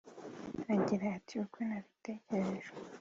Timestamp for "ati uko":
1.17-1.57